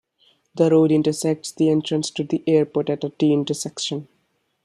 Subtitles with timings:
[0.55, 4.07] The road intersects the entrance to the airport at a T-intersection.